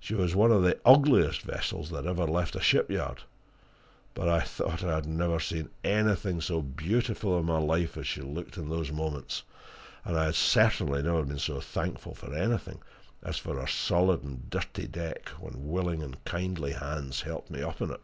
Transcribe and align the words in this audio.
She 0.00 0.16
was 0.16 0.34
one 0.34 0.50
of 0.50 0.64
the 0.64 0.80
ugliest 0.84 1.42
vessels 1.42 1.90
that 1.90 2.04
ever 2.04 2.26
left 2.26 2.56
a 2.56 2.60
shipyard, 2.60 3.22
but 4.12 4.28
I 4.28 4.40
thought 4.40 4.82
I 4.82 4.96
had 4.96 5.06
never 5.06 5.38
seen 5.38 5.70
anything 5.84 6.40
so 6.40 6.62
beautiful 6.62 7.38
in 7.38 7.44
my 7.46 7.60
life 7.60 7.96
as 7.96 8.08
she 8.08 8.22
looked 8.22 8.56
in 8.56 8.68
those 8.70 8.90
moments, 8.90 9.44
and 10.04 10.18
I 10.18 10.24
had 10.24 10.34
certainly 10.34 11.00
never 11.00 11.22
been 11.22 11.38
so 11.38 11.60
thankful 11.60 12.16
for 12.16 12.34
anything 12.34 12.80
as 13.22 13.38
for 13.38 13.54
her 13.60 13.68
solid 13.68 14.24
and 14.24 14.50
dirty 14.50 14.88
deck 14.88 15.28
when 15.38 15.68
willing 15.68 16.02
and 16.02 16.24
kindly 16.24 16.72
hands 16.72 17.20
helped 17.20 17.48
me 17.48 17.62
up 17.62 17.80
on 17.80 17.92
it. 17.92 18.00